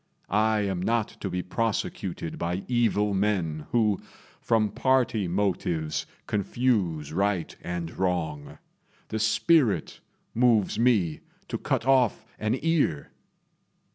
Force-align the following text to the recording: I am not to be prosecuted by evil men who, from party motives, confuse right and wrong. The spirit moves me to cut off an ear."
I 0.31 0.61
am 0.61 0.81
not 0.81 1.09
to 1.21 1.29
be 1.29 1.43
prosecuted 1.43 2.39
by 2.39 2.63
evil 2.67 3.13
men 3.13 3.67
who, 3.71 4.01
from 4.41 4.71
party 4.71 5.27
motives, 5.27 6.07
confuse 6.25 7.13
right 7.13 7.55
and 7.63 7.95
wrong. 7.99 8.57
The 9.09 9.19
spirit 9.19 9.99
moves 10.33 10.79
me 10.79 11.19
to 11.49 11.59
cut 11.59 11.85
off 11.85 12.25
an 12.39 12.57
ear." 12.63 13.11